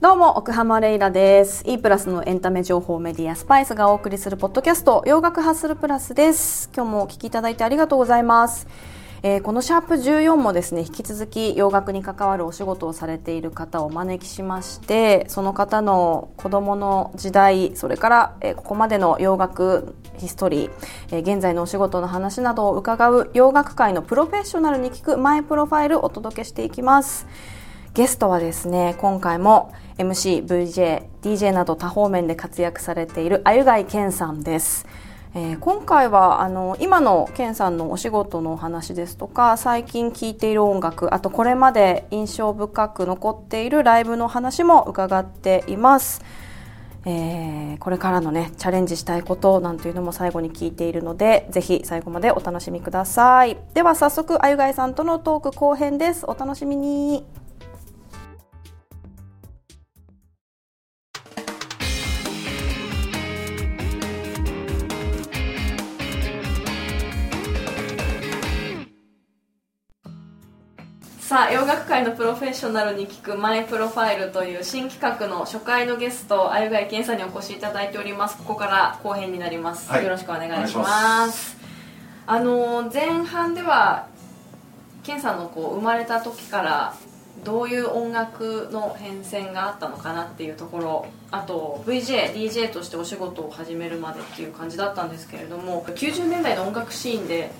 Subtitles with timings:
[0.00, 1.62] どうも、奥浜レイラです。
[1.66, 6.70] E プラスのエンタメ情報メディアスパイスがお送りするポッドキャスト、洋楽ハッスルプラスです。
[6.74, 8.66] 今日もお聞きいただいてありがとうございます。
[9.22, 20.70] えーこのシャープ14もですね、引き続き洋楽に関わるお仕事をされている方をお招きしまして、その方の子供の時代、それから、えーここまでの洋楽ヒストリー、
[21.12, 27.26] えー現在のお仕事の話などを伺う洋楽界のプロフェッショナルに聞くマイプロファイルをお届けしていきます。
[27.92, 34.86] ゲストはですね、今回も MC、VJ、DJ など多方面で活躍されているあゆがいけんさんです。
[35.34, 46.22] えー今回はあの今のケンさんのお仕事のお話ですとか最近聴いている音楽あとこれまで印象深く残っているライブの話も伺っています、
[47.04, 53.56] えーこれからのねチャレンジしたいことなんていうのも最後に聞いているのでぜひ最後までお楽しみください。
[53.72, 56.26] では早速あゆがいさんとのトーク後編です。
[56.26, 57.39] お楽しみに。
[71.30, 78.36] さあ洋楽界のプロフェッショナルに聞くマイプロファイルという新企画の初回のゲストあゆがいけんさんにお越しいただいております。
[78.38, 80.02] ここから後編になります、はい。
[80.02, 81.56] よろしくお願いしまます。
[82.26, 84.08] あの前半では
[85.04, 86.96] ケンさんのこう生まれた時から
[87.44, 97.52] どういう音楽の変遷があったのかなっていうところあと VJDJ としてお仕事を始めるまでっていう感じだったんですけれども90年代の音楽シーンで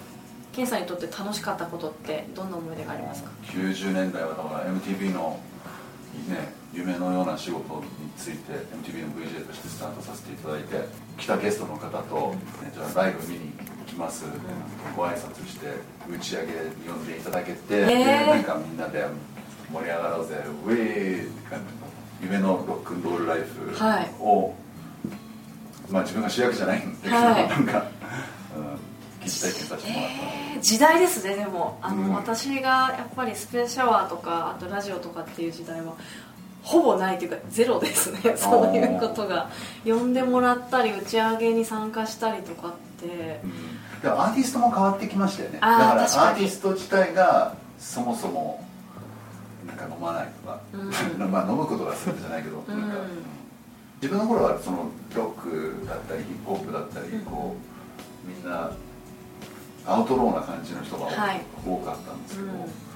[0.53, 5.41] ケンさんにとって楽しかったことってどんな思い出がありますか？90年代はだから MTV の
[6.29, 14.25] ね夢のような仕事について MTV の VJ としてスタートさせていただいて来たゲストの方と、ね、じゃあライブ見に行きます、
[14.97, 15.67] ご挨拶して
[16.09, 17.87] 打ち上げに呼んでいただけて、へー。
[17.87, 19.05] でなんかみんなで
[19.73, 21.81] 盛り上がろうぜウェーって感じの
[22.23, 24.11] 夢のロックンロールライフはい。
[24.21, 24.55] を、
[25.91, 27.49] まあ自分が主役じゃないんだけど、はい。
[27.49, 27.91] なんか、
[29.21, 31.79] うん、疑似体験させてもらったので時代ですねでも。
[31.83, 32.15] あの、うん。
[32.15, 35.95] 私がやっぱりスペースシャワーとかあとラジオとかっていう時代は
[36.63, 38.37] ほぼないというかゼロですね。
[38.37, 39.51] そういうことが。
[39.85, 43.41] 呼んでもらったり打ち上げに参加したりとかって。
[44.03, 45.61] でもアーティストも変わってきましたよね。
[45.61, 48.65] だからアーティスト自体がそもそも
[49.67, 51.31] なんか飲まないとか、うん。
[51.31, 52.81] まあ飲むことが全てじゃないけど、うん。
[52.81, 52.97] なんか。
[54.03, 57.25] 自分の頃はそのロックだったりヒップホップだったり、うん。
[57.25, 57.57] こ
[58.25, 58.71] うみんな
[59.91, 61.41] アウトローな感じの人がはい。
[61.67, 62.91] 多かったんですけど、うん。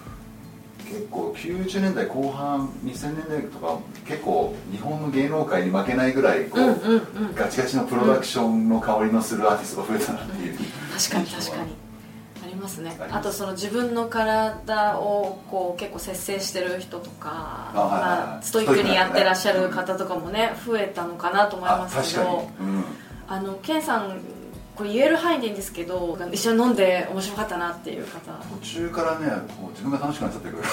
[0.84, 7.34] 結構90年代後半2000年代とか結構日本の芸能界に負けないぐらいこう、うんうんうん。
[7.34, 10.58] ガチガチのプロダクションの香りのするアーティストが増えたなっていう、
[10.96, 11.84] 確かに確かに。
[12.44, 12.96] ありますね。
[13.10, 22.84] あとその自分の体をこう結構節制してる人とかまあ、ストイックにやってらっしゃる方とかもね増えたのかなと思いあますけど、うん、
[23.26, 24.20] あのケンさん
[24.76, 28.32] これ言える範囲でいいんですけど一緒に飲んで面白かったなっていう方。
[28.60, 29.26] 途中からね
[29.56, 30.62] こう自分が楽しくなっちゃってくる。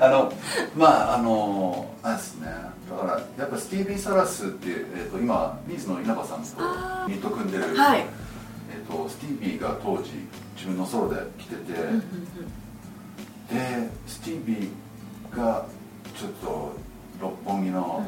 [0.00, 0.32] あの
[0.76, 2.46] まああのあれですね。
[2.90, 8.04] だからやっぱスティービー・サラスっていう、えー、と今ニーズの稲葉さんとニット組んでる、はい。
[8.70, 10.10] えー、とスティービーが当時
[10.56, 12.04] 自分のソロで来てて、うんうん
[13.50, 15.66] でスティービーが
[16.16, 16.72] ちょっと
[17.20, 18.06] 六本木の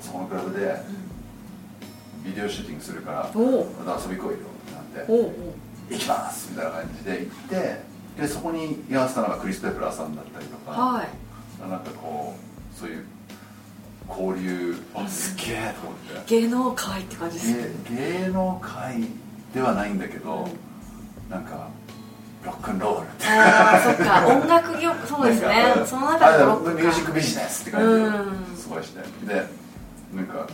[0.00, 0.76] そこのクラブで
[2.24, 4.74] ビデオシューティングするからまた遊び来いよって。
[4.98, 5.54] なって
[5.90, 7.80] 行きますみたいな感じで行って
[8.22, 11.08] でそこに居合わせたのがクリス・ペプラーさんだったりとか、はい。
[11.68, 13.04] なんかこうそういう
[14.08, 16.40] 交流あすげえと思って。
[16.40, 17.68] 芸能界って感じですね。
[17.90, 19.00] 芸芸能界
[19.52, 21.30] ではないんだけど、うん。
[21.30, 21.68] なんか
[22.44, 23.26] ロックンロールって。
[23.26, 24.26] ああそっか。
[24.30, 25.74] 音楽業そうですね。
[25.84, 29.46] その中でロックミュージックビジネスって感じうすごいしてで
[30.14, 30.46] なんか、ね、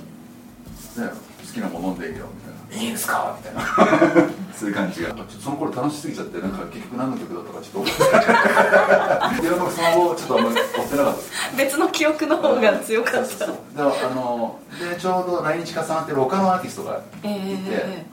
[0.97, 3.61] 好きなもの飲んでいいよみたいな「いいですか?」みたいな。
[4.61, 5.15] そういう感じが。
[5.43, 9.71] その頃楽しすぎちゃってなんか結局何の曲だったかちょっと覚えてない。
[9.73, 13.25] その後ちょっとあんまり追ってなかった別の記憶の方が強かった。
[13.25, 13.57] そうそうそう。
[13.77, 13.85] であ
[14.15, 18.07] のでちょうど来日重なってる他のアーティストがいて、え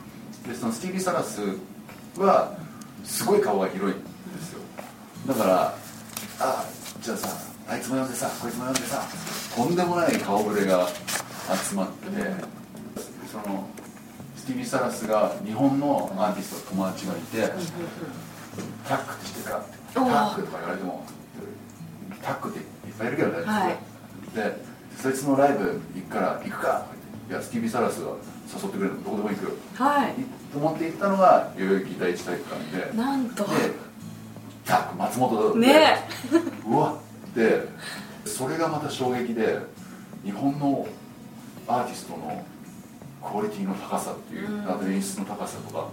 [0.47, 1.41] えでそのスティービー・サラス
[2.17, 2.53] は
[3.03, 4.59] すごい顔が広いんですよ。
[5.27, 5.73] だから
[6.39, 6.63] あ
[7.01, 7.27] じゃあさ
[7.69, 9.03] あいつも呼んでさこいつも呼んでさ
[9.53, 10.87] とんでもない顔ぶれが
[11.67, 12.56] 集まって、そのス
[14.47, 17.41] ティービー・サラスが日本のアーティスト友達がいて、
[18.87, 19.77] タックって知ってるかって。
[19.93, 21.05] タックとか言われても
[22.21, 22.65] タックっていっ
[22.97, 23.77] ぱいいるけどね、はい。
[24.35, 24.57] で
[24.97, 26.87] そいつのライブ行くから行くか
[27.29, 28.11] いやスティービー・サラスが
[28.47, 29.51] 誘ってくれるのどこでも行くよ。
[29.75, 30.13] はい。
[30.53, 32.97] と思って行ったのが代々木第一体育館で。
[32.97, 33.43] なんと。
[33.43, 33.49] で
[34.65, 35.97] タック松本でね。
[36.65, 36.95] うわ
[37.35, 37.67] で
[38.25, 39.59] それがまた衝撃で
[40.23, 40.87] 日本の
[41.67, 42.45] アーティストの
[43.29, 45.87] クオリティの高さっていう、あと演出の高さとか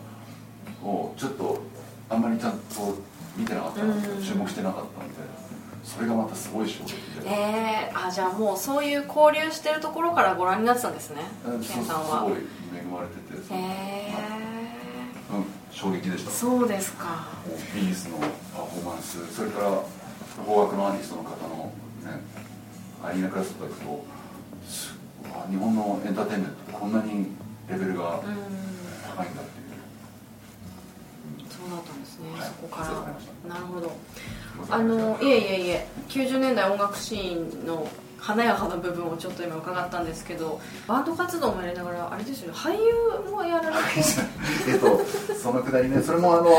[0.84, 1.58] をちょっと
[2.08, 2.58] あんまりちゃんと
[3.36, 5.14] 見てなかったな、注目してなかったんで
[5.82, 7.26] それがまたすごい衝撃で。
[7.26, 14.14] えー、あじゃあもうそういう交流してるところからご覧になってたんですねえーケンさんすはごい恵まれてて、へえ
[15.30, 16.30] うん、衝撃でした。
[16.30, 17.28] そうですか。
[17.74, 19.34] ビーズのパフォーマンス。
[19.34, 19.82] それから
[20.44, 21.72] 邦楽のアーティストの方の
[22.04, 22.20] ね
[23.02, 24.04] アリーナクラスとか行くと
[24.66, 24.93] す
[25.44, 27.26] あ日本のエンターテインメントってこんなに
[27.68, 28.22] レベルがうん。
[29.16, 29.62] 高いんだってい
[31.44, 32.48] う、そうだったんですね、はい。
[32.48, 33.48] そこから。
[33.54, 33.92] なるほど。
[34.70, 35.86] あのいえいえいえ。
[36.08, 37.88] 90年代音楽シーンの
[38.18, 40.58] 華やかな部分をちょっと今伺ったんですけど
[40.88, 42.58] バンド活動もやりながらあれですよね。
[42.58, 43.80] 俳優もやられて。
[44.68, 45.00] えっと
[45.34, 46.00] そのくだりね。
[46.02, 46.50] それもあの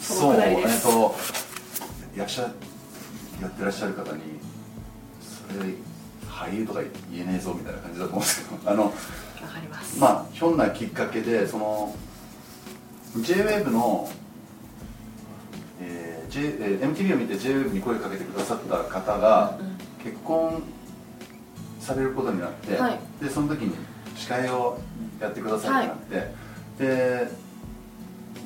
[0.00, 1.16] そそうえっと
[2.16, 2.48] 役者や
[3.46, 4.22] ってらっしゃる方に
[5.20, 5.74] それ
[6.38, 6.80] 俳優とか
[7.10, 11.94] 言えねえぞみたいな感じだと思うんですけどあのわかります、まあひょんなきっかけでその
[13.16, 14.08] JWAVE の、
[15.80, 20.62] えー J えー MTV を見て JWAVE に声かけてくださった方がうん結婚
[21.80, 22.98] されることになって、はい。
[23.20, 23.74] でその時に
[24.16, 24.78] 司会を
[25.20, 26.26] やってくださいってなっ
[26.78, 27.28] て、で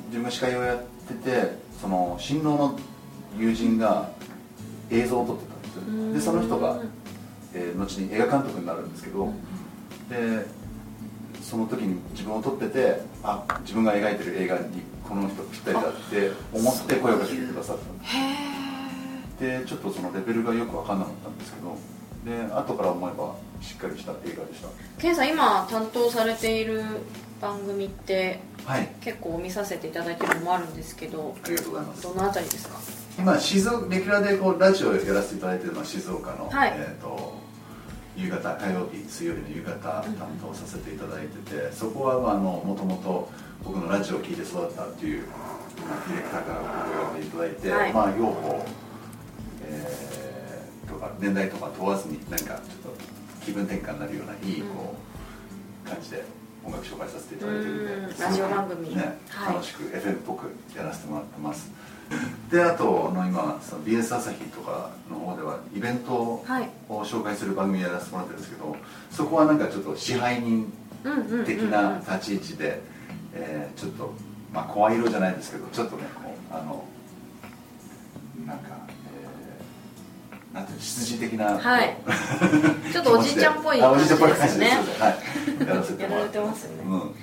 [0.07, 2.79] 自分が司会をやっててその新郎の
[3.37, 4.09] 友人が
[4.89, 6.33] 映像を撮ってたんですよ。
[6.39, 6.81] でその人が、
[7.53, 9.31] えー後に映画監督になるんですけど、
[10.09, 10.45] で
[11.41, 21.77] その時に自分を撮っててあ自分が描いてる映画にこの人ぴったりだって思って声をかけてくださったんでちょっとそのレベルがよく分かんなかったんですけど
[22.47, 24.69] で後から思えばしっかりした映画でした。
[24.99, 26.83] ケンさん今担当されている
[27.41, 28.87] 番組ってはい。
[29.01, 32.03] 結構見させていただいてるのもあるんですけどありがとうございます。
[32.03, 32.75] どのあたりですか？
[33.19, 36.73] 今静岡レギュラーでこうラジオをやらせていただいてるのは静岡の、はい。
[36.77, 37.42] えー、と
[38.15, 43.29] 夕方火曜日水曜日の夕方担当させていただいてて、そこはもともと
[43.63, 45.33] 僕のラジオを聞いて育ったっていうま
[45.95, 46.61] あディレクターから
[47.01, 47.93] お呼んでいただいて、はい。
[47.93, 48.65] まあ両方、
[49.65, 52.63] えーとか年代とか問わずになんかちょっと
[53.43, 54.95] 気分転換になるようないいこ
[55.85, 56.23] う感じで
[56.63, 58.19] 音楽紹介させていただいてるんでうん。
[58.19, 58.95] ラジオ番組。
[58.95, 59.53] ね、はい。
[59.55, 61.71] 楽しく FM っぽくやらせてもらってます
[62.51, 66.69] であとあの今その BS 朝日とかの方ではイベントをはい。
[66.89, 68.75] 紹介する番組やらせてもらってるんですけど
[69.11, 70.71] そこはなんかちょっと支配人
[71.45, 72.81] 的な立ち位置で、
[73.33, 74.13] えーちょっと
[74.53, 76.83] まあ声色じゃないですけどちょっとねこうあの
[78.45, 81.97] なんか、えーなんていうの執事的な、はい。
[82.91, 84.83] ちょっとおじいちゃんっぽい あおじいちゃんっぽい感じ感じですね。
[84.99, 85.67] はい。
[85.67, 86.83] やらせてもらってやられてますよね。
[86.87, 87.15] うん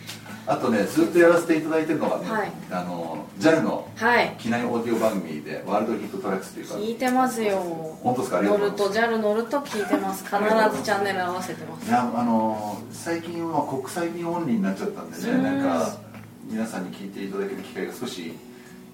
[0.50, 2.52] あとねずっとやらせていただいてるのがね、はい。
[2.73, 4.35] あの JAL のはい。
[4.38, 7.58] 機内オーディオ番組でワールドヒットトラックスっていうか聞いてますよ。
[8.02, 8.38] 本当ですか？
[8.38, 9.14] ありが乗るとうございます。
[9.14, 10.25] と JAL 乗ると聞いてます。
[10.25, 11.88] 必ずチャンネル合わせてます。
[11.88, 15.43] いやあの最近は国際便オンリーになっちゃったんでねうん。
[15.43, 15.97] なんか
[16.44, 18.35] 皆さんに聞いていただける機会が少し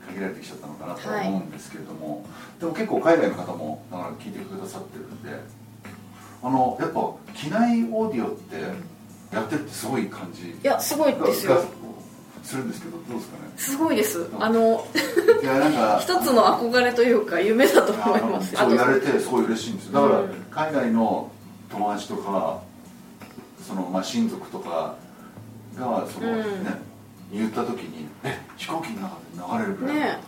[0.09, 2.27] 限られてきちゃったのかなとは思うんですけれども、
[2.61, 5.31] でも結構海外の方もだから聞いてくださってるんで
[6.43, 8.57] あのやっぱ機内オーディオって
[9.33, 10.51] やってるってすごい感じ。
[10.51, 11.55] いやすごいですよ。
[11.55, 11.63] が
[12.43, 13.53] するんですけどどうですかね？
[13.57, 14.27] すごいです。
[14.39, 14.87] あの
[15.43, 15.99] いやなんか。
[16.03, 18.59] 一つの憧れというか夢だと思います。
[18.59, 19.93] あのそうやれてすごい嬉しいんですよ。
[20.01, 20.29] だからうん。
[20.51, 21.31] 海外の
[21.71, 22.61] 友達とか
[23.67, 24.95] そのまあ親族とか
[25.79, 26.65] がその、うん。
[26.65, 26.87] ね
[27.33, 30.21] 言った時に「え飛行機の中で流れるぐらい、ね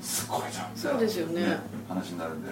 [0.00, 1.60] すごいじゃん」そうですよね。
[1.88, 2.50] 話になるんで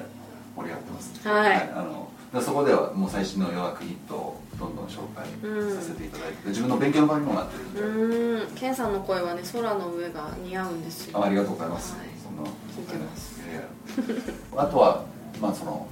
[0.55, 1.73] 盛り上がってます、はい。
[1.75, 1.89] あのだか
[2.35, 5.75] らそこではもう最新の予約ヒットをどんどん紹介うん。
[5.75, 8.55] させていただいて、自分の勉強の場にもなってるんで、うーん。
[8.55, 11.19] ケンさんの声はね空の上が似合うんですよ。
[11.19, 12.09] あありがとうございます、はい。
[12.23, 12.43] そんな。
[12.77, 13.41] 聞いてます。
[14.57, 15.05] あとは
[15.41, 15.87] まあその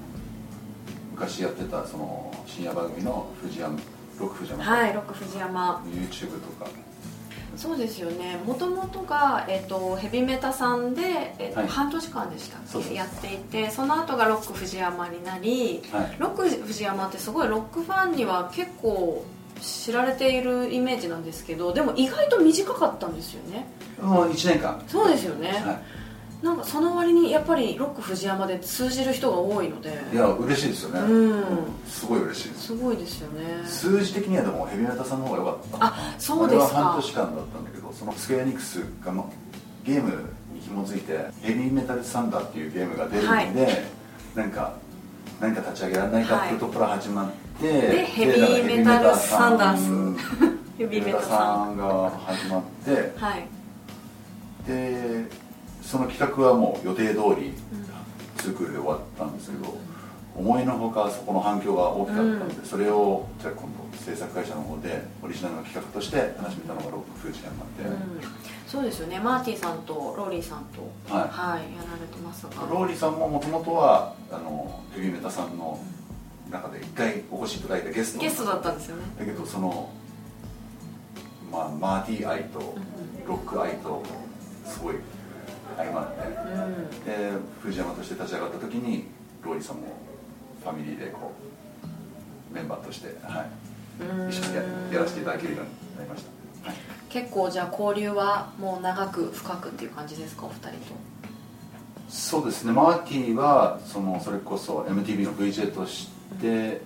[1.13, 3.77] 昔やってたその深夜番組の藤山
[4.21, 5.83] ロック藤山はいロック藤山。
[5.87, 6.71] YouTube とか
[7.59, 8.38] そうですよね。
[8.47, 11.69] もともとが、えっとヘビメタさんで、えっとはい。
[11.69, 12.95] 半年間でしたっけ？
[12.95, 16.17] やっていてその後がロック藤山になりはい。
[16.19, 19.25] ロック藤山ってすごいロックファンには結構
[19.61, 23.67] 知られているイメージなんですけどでも意外と短かったんですよね。
[24.00, 24.81] もう1年間。
[24.87, 25.81] そうですよね、は
[26.42, 29.99] なんかその割にやっぱりロック藤山で通じる人が多いので。
[30.12, 31.45] い、いや嬉しいですよね、うん。
[31.87, 32.66] すごい嬉しいです。
[32.68, 33.45] すごいですよね。
[33.66, 35.87] 数字的にはでもヘビメタさんの方が良かった。
[35.87, 36.64] あそうですか。
[36.66, 39.25] あれは半年間だったんだけどそのスクエアニックスがま
[39.85, 40.11] ゲーム
[40.54, 43.85] に紐づいてヘビーメタルサンダーっていうゲームが出るんで、
[44.37, 44.75] なんか
[45.40, 50.59] 何か立ち上げられないかっていうところから始まって、でヘビーメタルサンダース。
[50.78, 53.49] ヘ ヘビーメタささんんが始まってはい。
[54.68, 55.48] で
[55.88, 57.54] その企画はもう予定通り
[58.37, 59.75] 2クールで終わったんですけど
[60.37, 67.85] 思いのほかそこの反響が大きかったんで、それをじゃあ今度制作会社の方でオリジナルの企画として話してみたのがロックフジヤマなんで、
[68.68, 69.18] そうですよね。
[69.18, 71.28] マーティさんとローリーさんとはい。
[71.28, 72.50] はい、やられてますが。
[72.71, 75.80] ローリーさんももともとはあのヘビメタさんの
[76.52, 78.21] 中で一回お越しいただいたゲスト。
[78.21, 79.02] ゲストだったんですよね。
[79.18, 79.90] だけどその、
[81.50, 82.76] まあ、マーティー愛と
[83.26, 84.04] ロック愛と
[84.66, 84.97] すごい
[85.77, 86.21] 相まって。
[86.27, 86.31] う
[86.67, 87.05] ん。
[87.05, 87.33] で
[87.63, 89.07] 藤山として立ち上がった時に
[89.43, 89.83] ローリーさんも
[90.63, 91.33] ファミリーでこ
[92.53, 93.51] うメンバーとして、はい、
[94.03, 94.29] うん。
[94.29, 96.25] 一緒にややらせていただけるようになりまし
[96.63, 96.77] た、はい、
[97.09, 100.47] 結構じゃあ交流はもう長く深くっていう感じですか？
[100.47, 100.75] お二人と。
[102.09, 102.73] そうですね。
[102.73, 106.09] マーティーはそのそれこそ MTV の VJ とし
[106.41, 106.81] て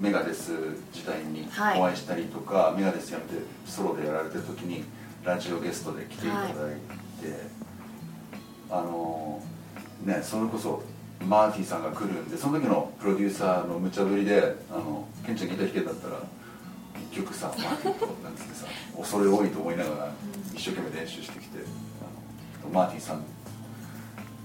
[0.00, 0.52] メガデス
[0.92, 1.80] 時代にはい。
[1.80, 4.84] お会いしたりとか、メガデスやめてソロでやられてる時に
[5.24, 6.56] ラジオゲストで来ていただいて、
[8.72, 9.40] あの
[10.04, 10.82] ねそれこそ
[11.20, 16.14] マーティーさんが来るんでその時のプロデューサーの無茶ぶりで「あのケンちゃんギター弾けんだったら
[17.12, 20.12] 一曲さマーティーと」なんつってさ恐れ多いと思いながら
[20.54, 23.22] 一生懸命練習してきてあのマーティーさん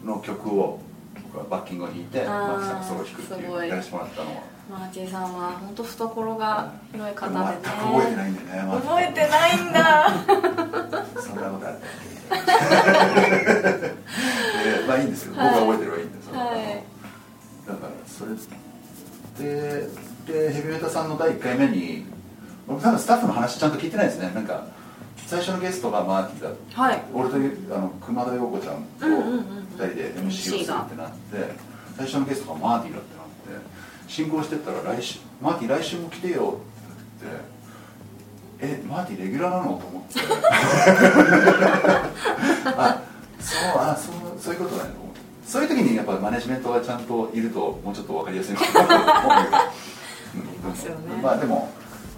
[0.05, 0.79] の曲を
[1.23, 3.47] 僕はバッキングを弾いてマーティーさんがソロを弾くっていい。
[3.47, 4.41] うやらせてもらったのは。
[4.69, 7.45] マーティさんは本当懐が広い方でね。
[7.63, 10.11] 全く覚えてないんでね覚えてないんだ。
[11.21, 13.56] そんなことあった
[14.97, 15.05] いい。
[15.05, 16.83] んですよ僕が覚えてればいいんですよ、はい。
[17.67, 18.31] だからそれ
[19.37, 19.87] で
[20.27, 22.05] でヘビメタさんの第1回目に
[22.67, 24.31] 僕多分スタッフの話ちゃんと聞いてないですね。
[24.33, 24.65] なんか
[25.25, 26.51] 最初のゲストがマーティだ。
[26.51, 27.03] ったはい。
[27.13, 27.35] 俺と
[27.75, 29.37] あの熊田陽子ちゃんとうんうんうんうん。
[29.77, 31.51] 2人で MC をするってなって
[31.97, 33.31] 最初のゲストがマーティだってなって。
[34.07, 36.59] 進行してったら来週「マーティ来週も来てよ」
[37.19, 37.25] って
[38.61, 40.21] 言って「えマーティレギュラーなの?」と思って。
[42.77, 43.01] あ
[43.39, 44.89] そうあそうそういうことだね。
[44.91, 44.97] と
[45.49, 49.57] そういう時にやっぱマネジメントがちゃんといるともうちょっと分かりやすいのかなと思うんだけど。
[49.57, 51.69] うんますよねまあでも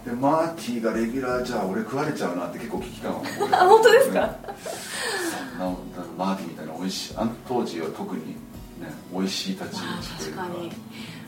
[0.06, 4.36] でマーティがレギュラーじゃあ俺食われちゃうなって結構危機感をあ本当ですか？
[5.58, 5.76] そんな
[6.18, 8.36] マーティみたいな美味しいあの当時は特にね
[9.14, 10.42] 美味しい立ち位まあ置というか。
[10.42, 10.72] 確かに。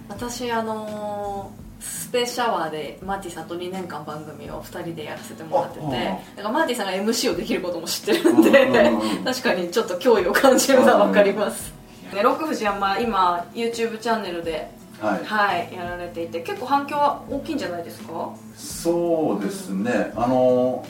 [0.10, 5.92] 私あのースペースシャワーでマーティさんと2年間番組を2人でやらせてもらっててあうん。
[5.94, 11.74] だからマーティさんが MC をできることも知ってるんでうんうんうん確かにちょっと脅威を感じるのは分かります。
[12.14, 14.70] ねロック藤山今 YouTube チャンネルで
[15.00, 15.26] はい。
[15.26, 18.30] はいやられていて結構反響は大きいんじゃないですか？
[18.56, 20.86] そうですね、あの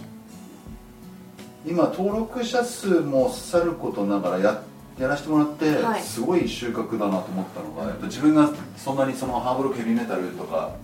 [1.66, 4.62] 今登録者数もさることながらや
[5.02, 6.02] やらせてもらって、はい。
[6.02, 10.76] すごい収穫だなと思ったのが、やっぱ自分がそんなにそのハードロックヘビーメタルとか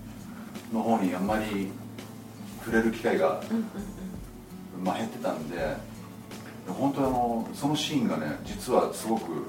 [0.73, 1.71] の方にあんまり
[2.65, 3.41] 触れる機会が、
[4.83, 5.75] まあ、減ってたんで
[6.67, 9.45] 本当にあのそのシーンがね実はすごく、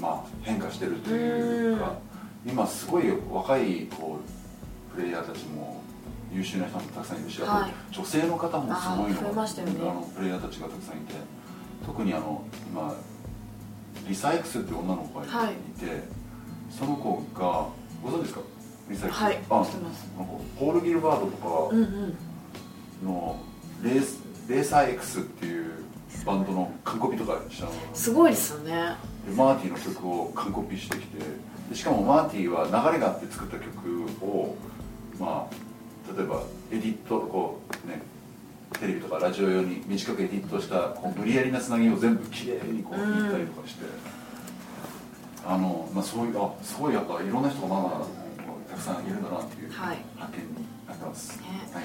[0.00, 1.98] まあ、変化してるというか
[2.46, 4.18] 今すごい若いこ
[4.92, 5.82] うプレイヤーたちも
[6.32, 7.94] 優秀な人もたくさんいるし、はい。
[7.94, 9.32] 女性の方もすごいの
[9.72, 9.90] ね。
[9.90, 11.14] あのプレイヤーたちがたくさんいて
[11.86, 12.94] 特にあの今
[14.08, 15.54] リサイクスっていう女の子がいて、はい。
[16.70, 17.66] その子が
[18.02, 18.40] ご存知ですか？
[18.88, 20.06] リサイクス、はいあ知ってます。
[20.16, 22.16] あの子ポール・ギルバードとか、うんうん。
[23.04, 23.40] の
[23.82, 25.72] レースレーサー X っていう
[26.24, 27.72] バンドの完コピとかしたの。
[27.94, 28.96] すごいですよね。
[29.26, 31.18] でマーティの曲を完コピしてきて
[31.70, 34.56] でしかもマーティは流れがあって作った曲を
[35.18, 36.42] まあ例えば
[36.72, 38.00] エディットこうね
[38.74, 43.84] テレビとかラジオ用に短くエディットしたこう無理やりなつなぎを全部きれいにこう弾いたりとかして、
[45.46, 49.98] あのまあ、そういうあすごいやっぱいろんな人がまあまあたくさんいるんだなっていうはい。
[50.16, 51.44] 発見になってます、ね。
[51.72, 51.84] はい。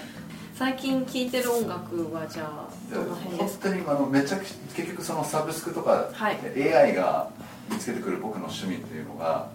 [0.55, 3.69] 最近聴いてる音楽はじゃあでどの辺で本すか？
[3.69, 6.37] 当にあのめちゃくちゃ結局そのサブスクとか、はい。
[6.75, 7.29] AI が
[7.71, 9.49] 見つけてくる僕の趣味っていうのが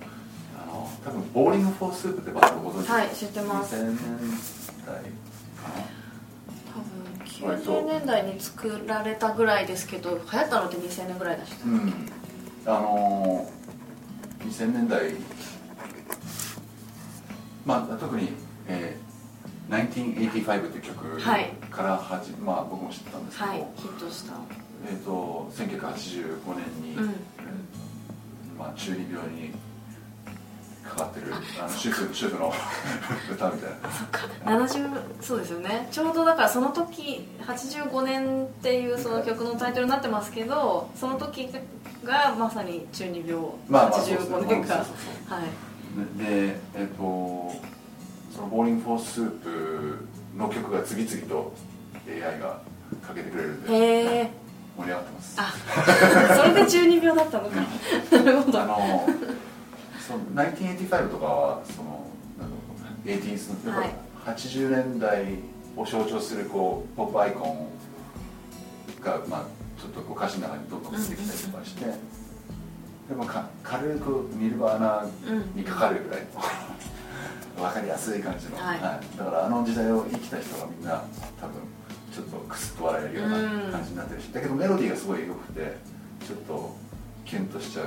[0.60, 2.94] あの多分ボーリング・フォー・スープってバンドご存知ですか？
[2.94, 3.76] はい知ってます。
[3.76, 3.96] 2000年
[4.86, 5.02] 代
[7.40, 11.72] 90年代に作られたぐらいですけど流行ったのって2000年ぐらいだしな。
[11.72, 11.92] うん。
[12.66, 13.50] あの
[14.40, 15.12] 2000年代
[17.64, 18.30] まあ特に、
[18.66, 19.08] えー
[19.68, 24.32] 1985って曲はいからはじ、まあ僕も知ってたんですけど、はいヒットした。
[24.88, 27.14] えー、と1985年に、うん。
[28.58, 29.52] まあ、中二病に
[30.88, 31.26] かかってる
[31.60, 32.52] あの主婦主婦の
[33.32, 33.70] 歌みたい
[34.44, 34.58] な。
[34.66, 35.88] 70そうですよね。
[35.90, 41.48] ちょうどだからその時85年っていうその曲のタイトルになってますけどその時
[42.04, 44.94] がまさに中二病まあまあそうですね85年がそうそう
[45.28, 45.48] そうはい。
[46.18, 47.02] でえっ、と
[48.34, 51.52] その「ボーリング・フォー・スープ」の曲が次々と
[52.08, 52.60] AI が
[53.06, 54.30] かけてくれるんでへえ
[54.76, 55.34] 盛り上がってます。
[55.38, 55.54] あ
[56.36, 57.56] それで中二病だったのか。
[58.16, 58.62] なるほど。
[58.62, 59.08] あの
[60.08, 62.06] その1985とかはその
[62.38, 62.62] なんだろ
[63.04, 63.94] う 80s の、はい。
[64.24, 65.24] 80年代
[65.76, 67.68] を象徴するこうポップアイコン
[69.02, 75.06] が、まあ、ちょっとこう歌詞の中にどんどん出てきたりとかして、でもか軽くニルバーナ
[75.54, 78.80] にかかるぐらいの分 かりやすい感じの、はい。
[78.80, 81.02] だからあの時代を生きた人がみんな
[81.40, 81.54] 多分
[82.12, 83.36] ちょっとクスッと笑えるような
[83.70, 85.76] 感じになってるし、だけどメロディーがすごい良くて
[86.26, 86.76] ちょっと
[87.28, 87.86] キュンとしちゃう。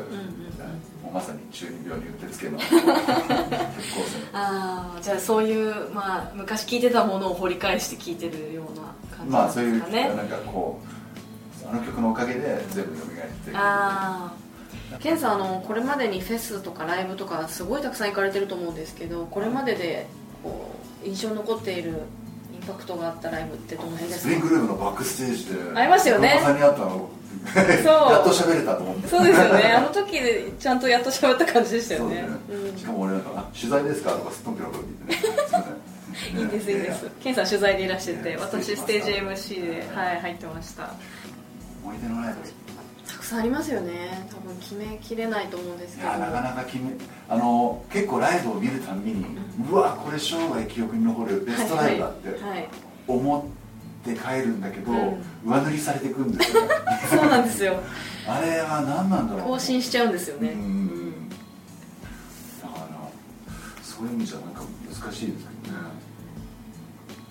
[1.04, 2.60] もうまさに中二病にうってつけの。
[4.34, 8.84] ああじゃあそういう、まあ、昔聞いてたものを掘り返して聞いてるような
[9.18, 10.80] 感じまあそういうなんかこ
[11.66, 14.32] うあの曲のおかげで全部蘇ってあ
[14.94, 20.08] あケンさんあのこれまでにフェスとかライブとかすごいたくさん行かれてると思うんですけどこれまでで
[20.44, 20.70] こ
[21.04, 21.90] う印象に残っている
[22.54, 24.30] インパクトがあったライブってどの辺ですか？
[24.30, 26.40] スプリングルームのバックステージでありますよね。
[26.44, 27.10] さんに会ったの
[27.56, 29.08] やっと喋れたと思って。
[29.08, 29.74] そうですよね。
[29.74, 32.28] あの時でちゃんとやっと喋った感じでしたよね。
[32.48, 32.78] そううん。
[32.78, 37.06] しかも俺なんかあ「取材ですか?」とかすっとんぴろと言ってねすいませんいいですいいです。
[37.22, 40.94] ケンさん取材でいらしてて私ステージ MC で、はい、入ってました。
[41.84, 44.28] 思い出のライブたくさんありますよね。
[44.30, 46.12] 多分決めきれないと思うんですいけど。
[46.12, 46.92] やなかなか決め
[47.28, 49.26] あの結構ライブを見るたんびに、
[49.70, 52.70] うわこれ生涯記憶に残るベストライブだってはいはい。
[53.08, 53.50] 思
[54.02, 55.24] って帰るんだけど、うん。
[55.46, 56.62] 上塗りされていくんですよ。
[56.64, 56.70] ね
[57.10, 57.80] そうなんですよ。
[58.28, 59.48] あれは何なんだろう。
[59.50, 60.50] 更新しちゃうんですよね。
[60.50, 62.86] うんうんだから
[63.84, 64.62] そういう意味じゃなんか
[65.02, 65.80] 難しいですけどね。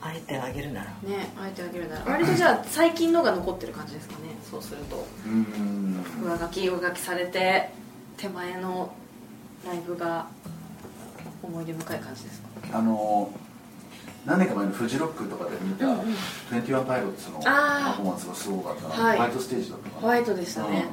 [0.03, 0.87] あえてあげるなら。
[1.03, 2.05] ねあえてあげるなら。
[2.12, 4.21] 割とじゃあ最近のが残ってる感じですかね。
[4.50, 5.07] そうすると。
[5.27, 6.05] うん。
[6.25, 7.71] 上書き上書きされて
[8.17, 8.93] 手前の
[9.67, 10.27] ライブが
[11.43, 12.41] 思い出深い感じです
[12.73, 12.79] か？
[12.79, 13.31] あの
[14.27, 16.15] 何年か前のフジロックとかで見た、うんうん。
[16.50, 19.17] 21パイロッツのパフォーマンスがすごかったな、はい。
[19.17, 20.00] ホワイトステージだったかな。
[20.03, 20.87] ホワイトでしたね。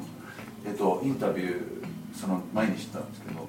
[0.66, 0.72] うん。
[0.72, 3.48] えっとインタビューその前に知ったんですけど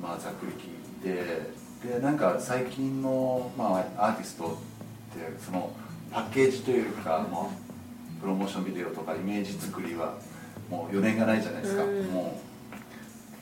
[0.00, 4.56] まあざっくり聞いてでなんか最近の、まあ、アーティストって
[5.44, 5.72] その
[6.10, 7.52] パッケージというか、も
[8.18, 10.14] うプロモーションビデオとかイメージ作りは
[10.68, 12.02] もう余念がないじゃないですか、うん。
[12.06, 12.40] も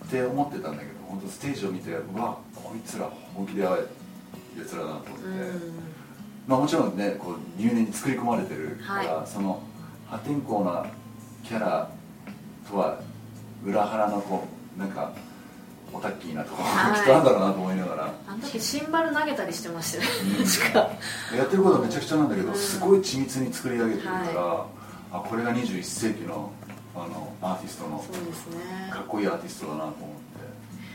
[0.03, 0.05] う。
[0.05, 3.67] って思ってたんだけど本当ステージを見てうわこいつら本気で
[4.61, 5.73] やつらだなと思って、うん。
[6.47, 9.63] まあ、もちろんねこう入念に作り込まれてるから、はその
[10.07, 10.87] 破天荒な
[11.45, 11.91] キャラ
[12.69, 13.01] とは
[13.65, 15.13] 裏腹のこうなんか
[15.93, 17.01] オタッキーなところがはい。
[17.01, 20.05] きっとあるんだろうなと思いながら、あの時シンバル投げたりしてましたよ。
[20.05, 20.09] ね
[21.33, 21.39] うん。
[21.39, 22.55] やってることはめちゃくちゃなんだけど、うん。
[22.55, 24.67] すごい緻密に作り上げてるから、は
[25.11, 26.53] あこれが21世紀の
[26.95, 28.91] あのアーティストのそうですね。
[28.91, 30.38] かっこいいアーティストだなと思って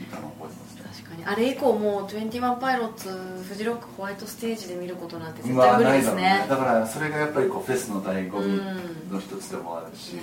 [0.03, 0.83] 見たのを覚えてますね。
[0.83, 1.25] 確かに。
[1.25, 6.45] あれ以降もう21パイロッツフジロックホワイトステージで見ることなんて絶まあ対無理ですね。
[6.49, 10.21] だからそれがやっぱりこうフェスの醍醐味うんの一つでもあるし、ね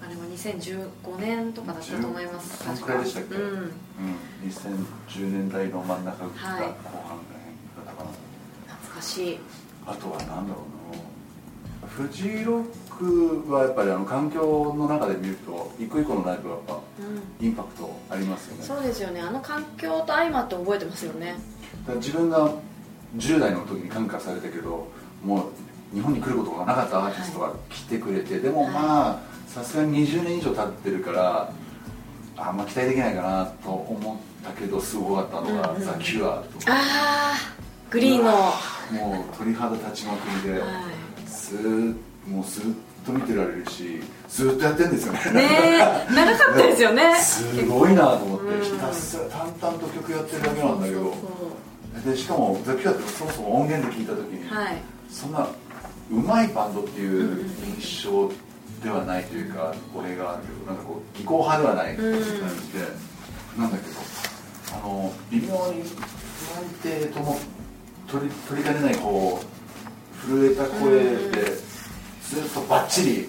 [0.00, 0.06] うん。
[0.06, 2.64] あれも2015年とかだったと思います。
[2.64, 3.42] そんくらいでしたっけ、うん。
[3.42, 3.70] うん、
[4.48, 6.72] 2010年代の真ん中かはい後
[7.08, 8.10] 半らへんだったかな、
[8.76, 9.38] 懐かしい。
[9.86, 11.88] あとは何だろうな。
[11.88, 12.64] フジロッ
[13.02, 16.74] クはやっぱりあの環境の中で見ると一個一個のライブはやっぱ
[17.40, 17.46] うん。
[17.46, 18.62] インパクトありますよね。
[18.64, 19.20] そうですよね。
[19.20, 21.34] あの環境と相まって覚えてますよね。
[21.96, 22.50] 自分が
[23.16, 24.86] 10代の時に感化されたけど
[25.24, 25.50] も
[25.92, 31.52] う日本に来ることがなかったアーティストが来てくれて、でもまあさすがに20年以上経ってるから
[32.36, 35.84] あんま期待できないかなと思ったけどすごかったのが、うんうん。
[35.84, 36.72] ザ・キュアとか。
[36.72, 37.34] ああ
[37.90, 38.30] グリーンの。
[38.30, 38.52] は
[38.92, 40.62] もう鳥肌立ちまくりで、い。
[41.26, 42.64] ずーっもうずっ
[43.04, 45.20] と見てられるしずーっとやってるんですよね。
[45.32, 45.48] ね
[46.08, 47.14] え長かったですよね。
[47.20, 48.64] すごいなと思って、うん。
[48.64, 51.14] ひたすら淡々と曲やってるだけなんだけど。
[52.06, 54.76] でしかもザ・キュアってそもそも音源で聞いた時に、はい。
[55.10, 55.46] そんな
[56.10, 57.44] うまいバンドっていう
[57.78, 58.30] 印象
[58.82, 62.32] ではないというか語弊があるけどなんかこう技巧派ではない感じ
[62.72, 62.86] で、
[63.58, 64.00] なんだけど
[64.74, 67.38] あの微妙に不安定とも
[68.08, 71.71] 取り取りかねないこう震えた声で
[72.32, 73.28] ずっとバッチリ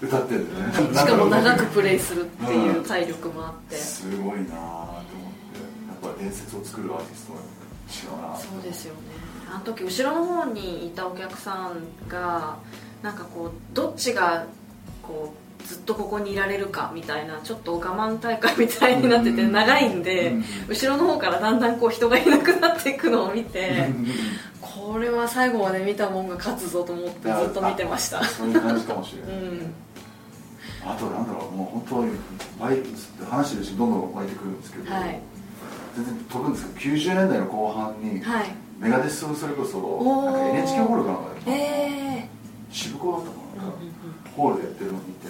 [0.00, 4.64] 歌ってるんだよね、 しかも長くププレイするっていう体力もあって、すごいなぁと思
[4.96, 5.02] っ
[6.00, 6.06] て。
[6.06, 9.00] やっぱ伝説を作るアーティストは違うなそうですよね。
[9.50, 12.56] あの時後ろの方にいたお客さんが
[13.02, 14.46] なんかこうどっちが
[15.02, 19.52] こうずっとここにいられるかみたいなちょっと我慢大会みたいになっててうん。
[19.52, 20.44] 長いんでうん。
[20.66, 23.90] 後ろの方からだんだんこう人がいなくなっていくのを見て
[24.62, 28.24] これは最後まで見たもんが勝つぞと思ってずっと見てました。
[28.24, 29.74] そういう感じかもしれない、うん。
[30.86, 32.12] あとなんだろうもう本当に
[32.58, 32.78] 倍
[33.28, 35.20] 話してるしどんどん湧いてくるんですけど、はい。
[35.96, 38.46] 全然飛ぶんですけど90年代の後半に、はい。
[38.78, 39.78] メガデスをそれこそ
[40.24, 42.28] なんか NHK ホールかなんかで、え
[42.70, 43.98] 渋港だったかな、うん
[44.38, 45.26] ホールでやってるのを見て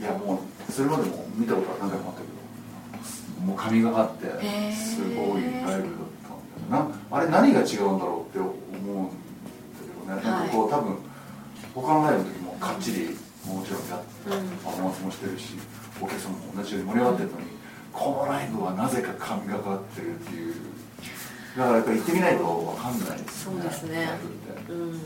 [0.00, 2.26] いやもうそれまでも見たことは何回もあったけ
[3.40, 4.26] どもう神がかって
[4.72, 5.82] すごいライブだっ
[6.22, 6.94] たんだよね。
[7.10, 10.96] なあれ何が違うんだろうって思うんだけどね、なんかこう多分
[11.74, 14.02] 他のライブの時もかっちりもちろんや
[14.64, 15.54] パフォーマンスもしてるし
[16.00, 17.46] お客さんも同じように盛り上がってるのに、
[17.92, 20.54] このライブはなぜか神がかってるっていう。
[21.56, 23.96] だからやっぱり行ってみないと分かんないですそうですね。
[23.96, 24.30] ライブっ
[24.66, 24.72] て。
[24.72, 25.00] うん。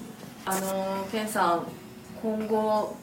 [0.45, 1.67] あのケンさん
[2.21, 2.97] 今後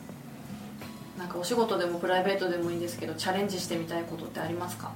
[1.19, 4.91] なんかお仕事でもプライベートでもいいんですけどチャレンジしてみたいことってありますか？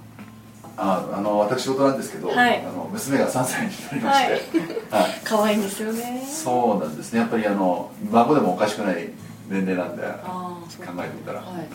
[0.77, 2.65] ああの私事なんですけど、はい。
[2.65, 4.59] あの娘が3歳になりまして、
[4.89, 5.21] はい。
[5.23, 6.23] 可愛いんですよね。
[6.25, 7.19] そうなんですね。
[7.19, 9.09] やっぱりあの孫でもおかしくない
[9.49, 10.63] 年齢なんで考
[10.97, 11.67] えてみたら、はい。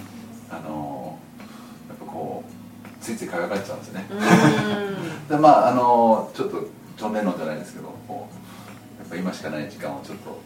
[0.50, 1.18] あの
[1.88, 4.04] やっぱこうついつい輝かれちゃうんですね、
[5.28, 10.40] でまああのちょっと常年論じゃないですけどこうやっぱ今しかない時間をちょっと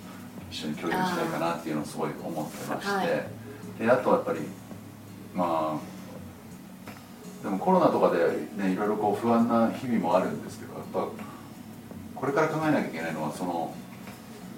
[0.50, 3.41] 一緒に共有したいかなっていうのをすごい思ってまして、はい
[3.82, 4.40] であとはやっぱり
[5.34, 8.18] まあでもコロナとかで
[8.56, 11.08] ねいろいろこう不安な日々もあるんですけどやっぱ
[12.14, 13.74] これから考えなきゃいけないのはその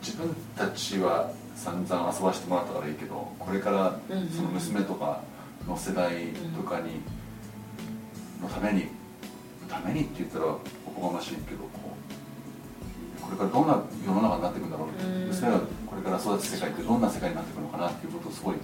[0.02, 3.98] 自分たちは散々遊ばしてもらったからいいけどこれから
[4.36, 5.22] その娘とか
[5.66, 7.00] の世代とかに、
[8.42, 8.88] のために
[9.66, 11.96] ためにって言ったらおこがましいけどこ
[13.18, 14.88] うこれからどんな世の中になっていくんだろう
[15.26, 18.56] 娘がこれから育つ世界ってどんな世界になっていくのかなっていうことをすごい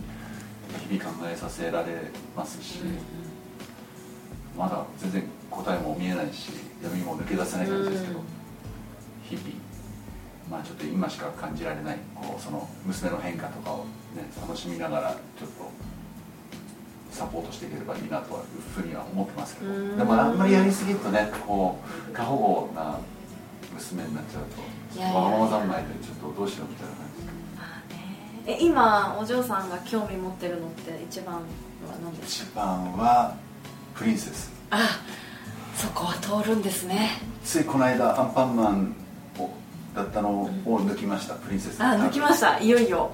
[0.89, 1.87] 日々考えさせられ
[2.37, 2.81] ますし、
[4.57, 6.51] まだ全然答えも見えないし
[6.83, 8.25] 闇も抜け出せない感じですけど、うん。
[9.25, 9.47] 日々
[10.51, 15.71] まあちょっと今しか感じられないこうその娘の変化とかをね楽しみながらちょっと
[17.11, 18.43] サポートしていければいいなという
[18.75, 19.97] ふうには思ってますけどうん。
[19.97, 21.79] でもあんまりやりすぎるとねこ
[22.11, 22.99] う過保護な
[23.73, 24.45] 娘になっちゃう
[24.93, 27.10] とわがまま三昧でちょっとどうしようみたいな感じ
[28.47, 31.41] え今お嬢さんが興味持ってるのって一番は
[32.03, 32.51] 何ですか？
[32.51, 33.35] 一番は
[33.95, 34.51] プリンセス。
[34.71, 35.01] あ
[35.77, 37.11] そこは通るんですね。
[37.45, 38.95] ついこの間アンパンマン
[39.39, 39.51] を
[39.95, 40.51] だったのを
[40.81, 41.81] 抜きました、プリンセス。
[41.83, 42.59] あ抜きました。
[42.61, 42.69] い。
[42.69, 43.11] よいよ。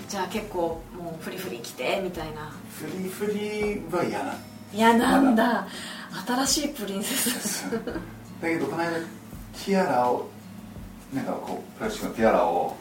[0.00, 2.50] えじゃあ結構もうフリフリ来てみたいな。
[2.78, 4.34] フリフリは嫌な。
[4.72, 5.66] 嫌なんだ。
[6.26, 7.70] 新しいプリンセス。
[8.40, 10.28] だけどこの間ティアラを
[11.12, 12.76] なんかこうプラスチックのティアラを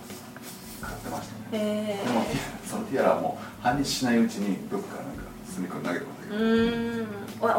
[0.82, 2.26] 買ってましたでも
[2.66, 7.08] そのティアラはもう半日しないうちにどっかなんか隅っこに投げてましたー、けど、うーん。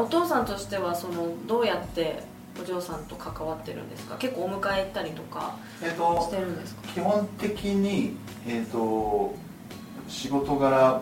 [0.01, 2.23] おお父さんとしてはそのどうやって
[2.61, 4.17] お嬢さんと関わってるんですか？
[4.17, 6.83] 結構お迎え行ったりとかしとてるんですか？
[6.95, 9.35] 基本的にえっ、と
[10.09, 11.01] 仕事柄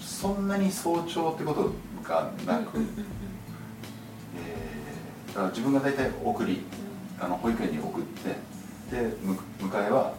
[0.00, 1.72] そんなに早朝ってこと
[2.08, 2.86] がなく、えー
[5.28, 6.62] だから自分が大体送り
[7.20, 8.30] あの保育園に送って
[8.96, 10.12] でむ迎えは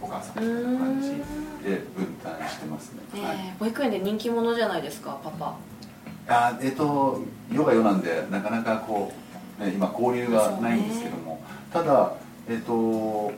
[0.00, 3.36] お母さんみたいな感じで分担してますね、うんはい。
[3.36, 5.56] えー保育園で人気者じゃないですかパパ。
[6.28, 9.12] あえっ、と世が世なんでなかなかこ
[9.60, 11.40] う、ね、今交流がないんですけども、
[11.72, 12.12] ただ
[12.48, 13.32] えっ、と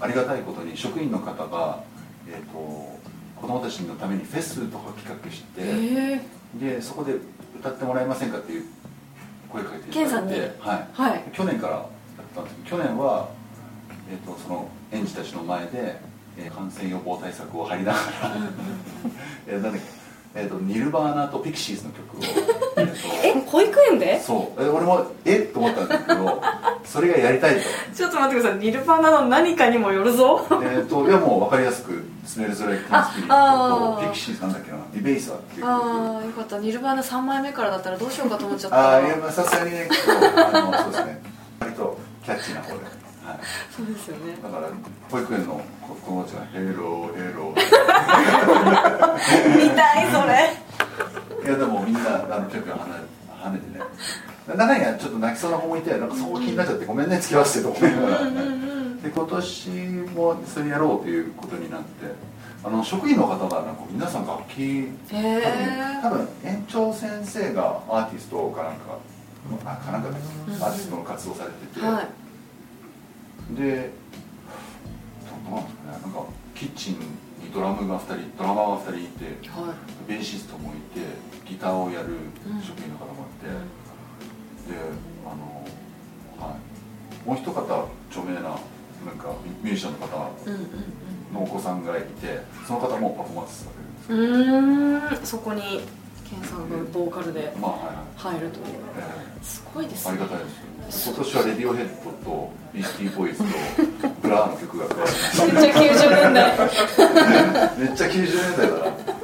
[0.00, 1.82] ありがたいことに職員の方が、
[2.28, 3.00] えっと
[3.40, 6.20] 子供たちのためにフェスとか企画して、え
[6.54, 7.14] でそこで
[7.58, 8.64] 歌ってもらえませんかっていう
[9.48, 11.24] 声かけていただいて、はい、はい。
[11.32, 11.86] 去年からやっ
[12.34, 12.56] たんです。
[12.64, 13.28] けど去年は、
[14.12, 15.96] えー、とその園児たちの前で、
[16.38, 18.04] えー感染予防対策を張りながら、
[19.48, 20.02] えーなんだっけ
[20.34, 22.20] えー、とニルバーナとピクシーズの曲を、
[22.78, 24.18] えーとえ保育園で？
[24.20, 24.62] そう。
[24.62, 25.36] え俺もえ？
[25.40, 26.42] っと思ったんですけど
[26.86, 27.60] それがやりたいと。
[27.94, 28.58] ちょっと待ってください。
[28.60, 30.46] ニルパーナの何かにもよるぞ。
[30.62, 33.96] えっといやもう分かりやすく「スメルズ・ライク・ティン・スピリット」ああー。
[33.96, 35.70] とピクシーズなんだっけな「ディベイサー」っていう曲。
[35.70, 36.58] ああよかった。
[36.58, 38.76] ニルバーナ3枚目からだったらどうしようかと思っちゃった。
[38.78, 39.86] ああいやまあさすがにね
[40.36, 41.20] あのそうですね。
[41.60, 42.82] 割とキャッチーな方で、はい、
[43.74, 44.36] そうですよね。
[44.42, 44.68] だから
[45.10, 47.54] 保育園の子子供たちが「ヘローヘロー」
[49.58, 50.56] 見たいそれ。
[51.44, 52.92] いやでもみんなあのぴょんぴょん跳ね
[53.44, 53.84] 跳ねてね。
[54.56, 57.98] 中にはちょっと泣きそうな子もいてなんかそこ気になっちゃってごめんね付き合わせてと思いな
[59.02, 59.70] で今年
[60.14, 61.86] もそれやろうということになって
[62.64, 68.10] あの職員の方がなんか皆さん楽器へえ多分園長先生がアー。
[68.10, 68.98] ティストかなんか
[69.64, 70.16] あかなんかで
[70.48, 72.08] うんアーティストの活動されてて、はい
[73.54, 73.90] で
[75.28, 79.06] どうなんですかねなんかキッチンにドラムが2人ドラマーが2人い
[79.42, 79.74] ては
[80.06, 81.06] ベーシストもいて
[81.48, 82.08] ギターをやる
[82.46, 84.78] うん職員の方もいて、いで
[85.26, 88.48] あの、はい、もう一方著名なな
[89.12, 93.70] んかミュージシャンの方うんうんのお子さんがいてその方もパフォーマンスさ
[94.08, 95.80] れるんですうんうーんそこに
[96.32, 97.52] ケンさんがボーカルで
[98.16, 98.64] 入るという。
[98.96, 100.16] えすごいですね。
[100.18, 100.44] えありがたい
[100.86, 107.76] です今年はレディオヘッドとビースティーボーイズとブラーの曲が加わりましめっちゃ90年代た。
[107.76, 109.22] めっちゃ90年代だな。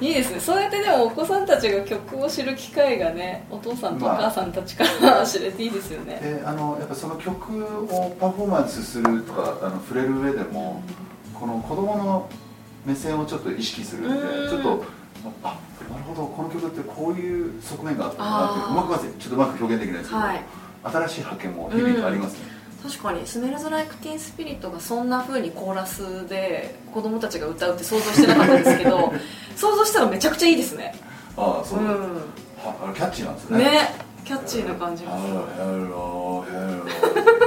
[0.00, 0.40] いいですね。
[0.40, 10.82] そうやってでもお子さんたちが曲を知る機会がねお父さんとお母さんたちから知れていいですよね、であのやっぱその曲をパフォーマンスするとかあの触れる上でも、
[11.34, 12.28] この子供の
[12.86, 14.48] 目線をちょっと意識するんで、うん。
[14.48, 14.99] ちょっと
[15.42, 15.58] あ
[15.90, 16.26] なるほど。
[16.26, 20.44] この曲ってこういう側面があったんってうまくちょっとうまく表現できないですけど、はい。
[20.82, 22.38] 新しい発見も日々ありますね、
[22.82, 29.12] 確かに「スメルズ・ライク・ティーン・スピリット」がそんな風にコーラスで子供たちが歌うって想像してなかったんですけど
[29.56, 30.94] 想像したらめちゃくちゃいいですね。
[31.36, 31.80] ああそう。
[31.80, 31.96] う、はん
[32.82, 33.64] あのキャッチーなんですよね。
[33.64, 34.10] ね。
[34.24, 37.39] キャッチーな感じがハローヘロー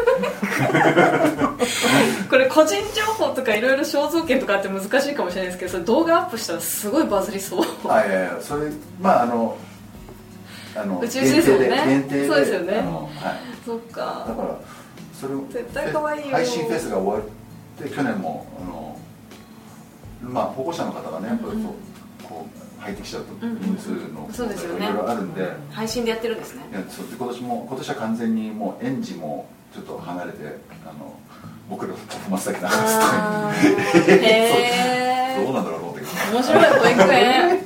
[2.30, 7.66] これ個人情報とかいろいろ肖像権とかって難しいかもしれないですけどそれ動画アップしたらすごいバズりそう。
[7.88, 9.58] あいやいやそれまああの
[10.76, 12.74] あの宇宙人ですもんね限定でそうですよね。
[12.74, 12.84] はい。
[13.66, 14.26] そっか。
[14.28, 14.60] だから
[15.14, 16.32] それを絶対可愛いよ。
[16.32, 19.00] 配信フェスが終わって去年もあの
[20.22, 21.76] まあ保護者の方がねやっぱりうんこ
[22.22, 22.48] うこ
[22.80, 24.86] う入ってきちゃうと人数のそうですよね。
[24.86, 26.64] いろいろあるんで、い配信でやってるんですね。
[26.74, 30.38] やそうで今年も今年は完全にもう園児もちょっと離れて
[30.86, 31.20] あの
[31.70, 36.04] 僕らと真っ先なあ話ー へえどうなんだろうと思って。
[36.34, 37.60] 面白い保育園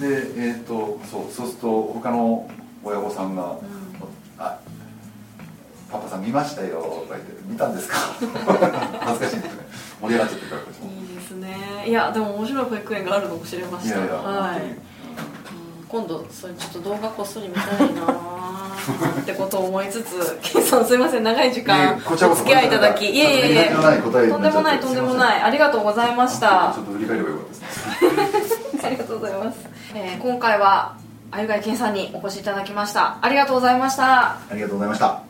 [0.00, 2.48] でえっ、とそうそうすると他の
[2.84, 3.56] 親御さんが
[4.38, 4.56] 「あ
[5.90, 7.96] パパさん見ましたよ」とか言って「見たんですか?
[9.00, 9.68] 」恥ずかしいですね。
[10.00, 10.90] 盛り上がっちゃってるからこっちも。
[10.92, 11.84] いいですね。
[11.86, 13.96] いやでも面白い保育園があるのも知れました。
[13.96, 14.60] いやいや、はい
[15.88, 19.22] 今度それちょっと動画こっそり見たいなー。
[19.22, 21.22] ってことを思いつつケンさんすいません。
[21.22, 23.04] 長い時い間お付き合いいただき。
[23.04, 23.70] いえいえいえ。
[24.30, 26.72] とんでもないとんでもないありがとうございました。
[26.74, 28.80] ちょっと振り返ればよかったですね。
[28.84, 29.58] ありがとうございます、
[29.94, 30.94] えー今回は
[31.30, 33.18] あゆがいけんさんにお越しいただきました。
[33.20, 34.04] ありがとうございました。
[34.04, 35.27] ありがとうございました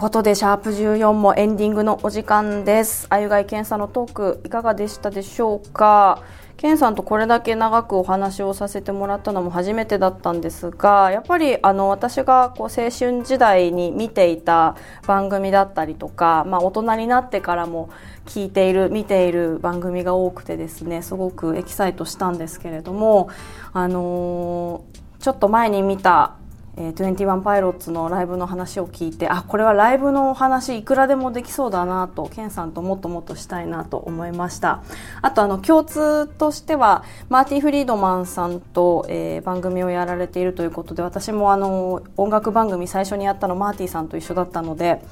[0.00, 3.06] ことでシャープ14もエンディングのお時間です。
[3.10, 6.22] あゆがいけんさんのトークいかがでしたでしょうか？
[6.56, 14.74] ケンさんとこれだけ長くお話をさせてもらったのも初めてだったんですがやっぱりあの私がこう青春時代に見ていた
[15.06, 17.90] 番組だったりとか、まあ、大人になってからも
[18.24, 23.28] 聞いている見ている番組が多くてですねすごくエキサイトしたんですけれども、
[23.74, 26.36] あのーちょっと前に見た
[26.76, 34.82] えー、21パイロッツのライブの話を聞いてあこれはライブのお話いくらでもできそうだなとケンさんともっともっとしたいなと思いました。
[35.22, 45.02] あとあの共通としてはマーティ・フリードマンさんと、えー番組をやられているということで私もあの音楽番組最初にやったのマーティさんと一緒だったので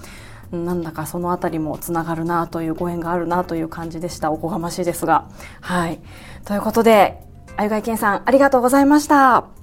[0.53, 4.31] なんだかそのあたりもつながるなというご縁があるなという感じでした。
[4.31, 5.29] おこがましいですが。
[5.61, 6.01] はい。
[6.44, 7.21] ということで
[7.57, 9.58] あゆがいけんさんありがとうございました。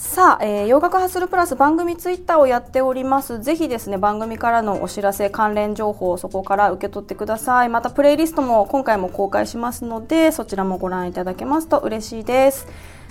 [0.00, 3.38] さあ、えー洋楽ハッスルプラス番組ツイッターをやっております。
[3.42, 7.68] ぜひですね、番組からのお知らせ、関連情報をそこから受け取ってください。
[7.68, 12.66] また、プレイリストも今回も公開しますので、そちらもご覧いただけますと嬉しいです。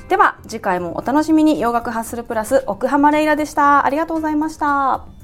[0.09, 3.85] では、次回もお楽しみに洋楽ハッスルプラス奥浜レイラでした。
[3.85, 5.18] ありがとうございました。